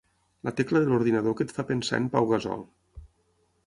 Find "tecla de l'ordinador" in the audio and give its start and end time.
0.59-1.37